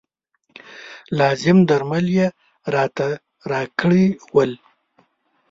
[1.19, 2.27] لازم درمل یې
[2.73, 3.07] راته
[3.51, 4.51] راکړي ول.